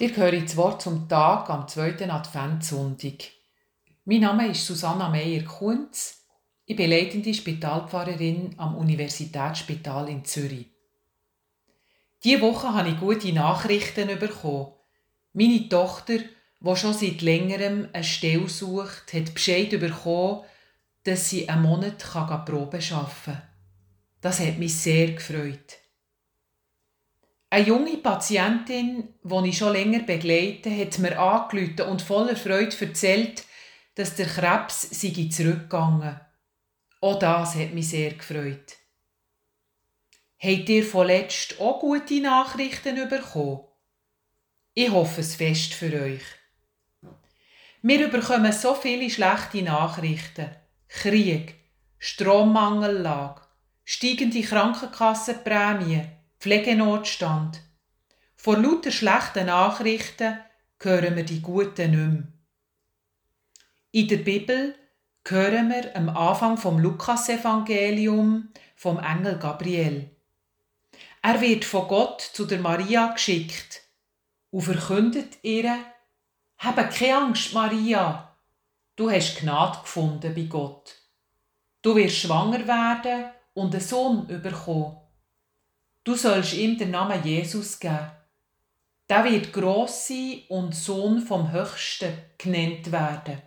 [0.00, 3.30] Dir höre das Wort zum Tag am zweiten Adventssonntag.
[4.04, 6.26] Mein Name ist Susanna Meyer-Kunz.
[6.64, 10.66] Ich bin leitende Spitalpfarrerin am Universitätsspital in Zürich.
[12.24, 14.72] Diese Woche habe ich gute Nachrichten bekommen.
[15.32, 20.42] Meine Tochter, die schon seit längerem eine Stelle sucht, hat Bescheid bekommen,
[21.04, 21.98] dass sie einen Monat
[22.44, 23.42] Probe arbeiten kann.
[24.20, 25.83] Das hat mich sehr gefreut.
[27.54, 33.44] Eine junge Patientin, die ich schon länger begleite, hat mir angerufen und voller Freude erzählt,
[33.94, 36.18] dass der Krebs sei zurückgegangen.
[37.00, 38.74] Auch das hat mich sehr gefreut.
[40.36, 43.60] Habt ihr vorletzt auch gute Nachrichten bekommen?
[44.72, 46.24] Ich hoffe es fest für euch.
[47.82, 50.50] Wir bekommen so viele schlechte Nachrichten.
[50.88, 51.54] Krieg,
[51.98, 53.42] Strommangellage,
[53.84, 57.62] steigende Krankenkassenprämien, Pflegenotstand.
[58.36, 60.38] Vor lauter schlechten Nachrichten
[60.78, 62.22] hören wir die guten nicht mehr.
[63.92, 64.74] In der Bibel
[65.26, 70.10] hören wir am Anfang vom Lukasevangelium vom Engel Gabriel.
[71.22, 73.80] Er wird von Gott zu der Maria geschickt
[74.50, 75.78] und verkündet ihr,
[76.58, 78.36] habe keine Angst, Maria,
[78.96, 80.94] du hast Gnade gefunden bei Gott.
[81.80, 85.03] Du wirst schwanger werden und einen Sohn bekommen.
[86.04, 88.10] Du sollst ihm den Namen Jesus geben.
[89.08, 93.40] Der wird gross sein und Sohn vom Höchsten genannt werden.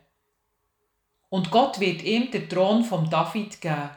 [1.30, 3.90] Und Gott wird ihm den Thron vom David geben,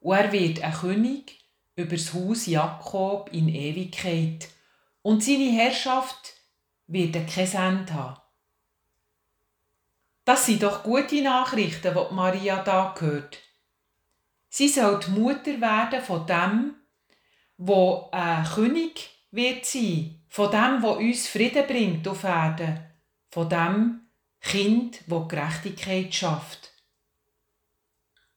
[0.00, 1.44] und er wird ein König
[1.76, 4.48] über das Haus Jakob in Ewigkeit,
[5.02, 6.34] und seine Herrschaft
[6.86, 8.20] wird kein Ende haben.
[10.24, 13.38] Das sind doch gute Nachrichten, die Maria da gehört.
[14.48, 16.74] Sie soll die Mutter werden von dem,
[17.58, 22.80] wo ein König wird sein, von dem, wo uns Frieden bringt auf Erden,
[23.30, 24.00] von dem
[24.40, 26.70] Kind, wo Gerechtigkeit schafft.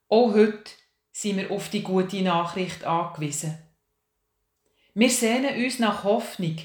[0.09, 0.71] Auch heute
[1.11, 3.57] sind wir auf die gute Nachricht angewiesen.
[4.93, 6.57] Wir sehnen uns nach Hoffnung,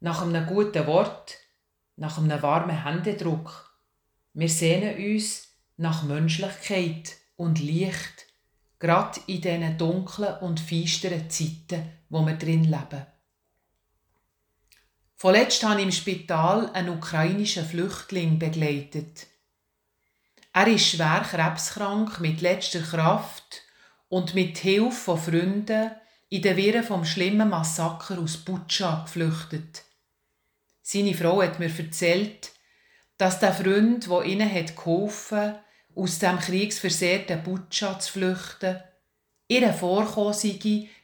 [0.00, 1.38] nach einem guten Wort,
[1.96, 3.78] nach einem warmen Händedruck.
[4.34, 8.26] Wir sehnen uns nach Menschlichkeit und Licht
[8.84, 13.06] gerade in diesen dunklen und feisteren Zeiten, wo wir drin leben.
[15.16, 19.26] Vorletzt habe ich im Spital einen ukrainischen Flüchtling begleitet.
[20.52, 23.62] Er ist schwer krebskrank mit letzter Kraft
[24.10, 25.90] und mit Hilfe von Freunden
[26.28, 29.82] in den Wirren vom schlimmen Massaker aus Butscha geflüchtet.
[30.82, 32.52] Seine Frau hat mir erzählt,
[33.16, 35.54] dass der Freund, der ihnen hat geholfen
[35.94, 38.80] aus dem kriegsversehrten Butscha zu flüchten,
[39.48, 40.34] ihr vorkommen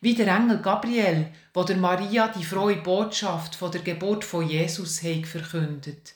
[0.01, 5.03] wie der Engel Gabriel, wo der Maria die frohe Botschaft von der Geburt von Jesus
[5.03, 6.15] hat verkündet.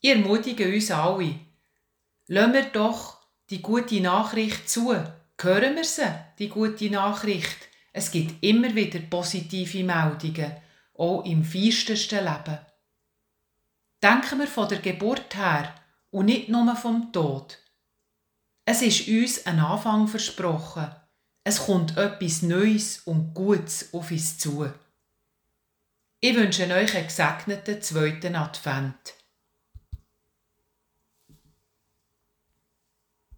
[0.00, 1.40] Ich ermutige uns alle,
[2.26, 3.18] lassen wir doch
[3.50, 4.94] die gute Nachricht zu.
[5.40, 7.68] Hören wir sie, die gute Nachricht.
[7.92, 10.56] Es gibt immer wieder positive Meldungen,
[10.96, 12.58] auch im feistesten Leben.
[14.02, 15.74] Denken wir von der Geburt her
[16.14, 17.58] und nicht nur vom Tod.
[18.64, 20.94] Es ist uns ein Anfang versprochen.
[21.42, 24.72] Es kommt etwas Neues und Gutes auf uns zu.
[26.20, 29.14] Ich wünsche euch einen gesegneten zweiten Advent.